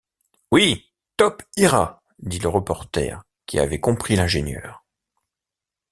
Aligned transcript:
Oui, 0.51 0.89
Top 1.15 1.43
ira! 1.57 2.01
dit 2.17 2.39
le 2.39 2.49
reporter, 2.49 3.23
qui 3.45 3.59
avait 3.59 3.79
compris 3.79 4.15
l’ingénieur. 4.15 4.83